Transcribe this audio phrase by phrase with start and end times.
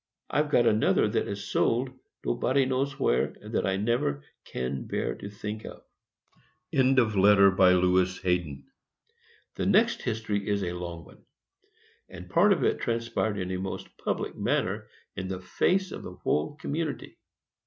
[0.31, 1.91] I've got another that is sold
[2.25, 5.83] nobody knows where, and that I never can bear to think of.
[6.73, 8.63] LEWIS HAYDEN.
[9.57, 11.23] The next history is a long one,
[12.09, 16.15] and part of it transpired in a most public manner, in the face of our
[16.15, 17.19] whole community.